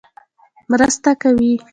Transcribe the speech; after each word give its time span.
مرسته 0.71 1.11
کوي. 1.21 1.53